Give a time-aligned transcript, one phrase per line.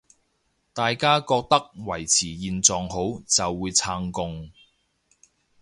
[0.73, 4.49] 大家覺得維持現狀好，就會撐共